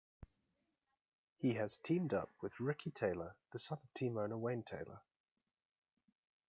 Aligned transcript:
He 1.37 1.53
has 1.53 1.77
teamed 1.77 2.11
up 2.11 2.31
with 2.41 2.59
Ricky 2.59 2.89
Taylor, 2.89 3.35
the 3.51 3.59
son 3.59 3.77
of 3.83 3.93
team 3.93 4.17
owner 4.17 4.35
Wayne 4.39 4.63
Taylor. 4.63 4.99